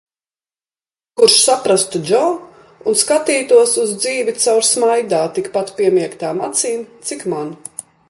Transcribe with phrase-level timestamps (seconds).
[1.21, 2.21] Kurš saprastu Džo
[2.93, 7.59] un skatītos uz dzīvi caur smaidā tikpat piemiegtām acīm, cik man.